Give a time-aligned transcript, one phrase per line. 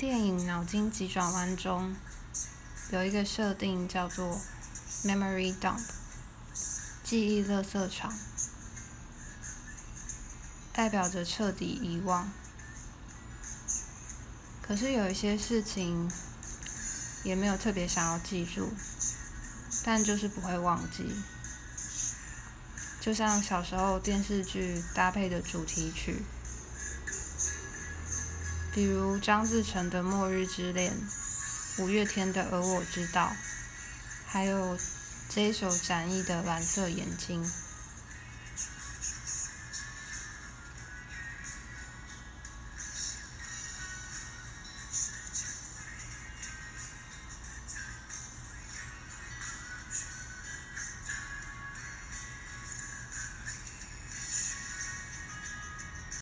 [0.00, 1.94] 电影《脑筋急转弯》中
[2.90, 4.40] 有一个设定叫做
[5.04, 5.78] “memory dump”，
[7.04, 8.10] 记忆垃圾场，
[10.72, 12.32] 代表着彻底遗忘。
[14.62, 16.10] 可是有一些事情
[17.22, 18.72] 也没有特别想要记住，
[19.84, 21.14] 但就是不会忘记。
[23.02, 26.24] 就像小时候电视剧搭配的主题曲。
[28.72, 30.92] 比如张自成的《末日之恋》，
[31.82, 33.26] 五月天的《而我知道》，
[34.26, 34.78] 还有
[35.28, 37.44] 这一首展翼的《蓝色眼睛》。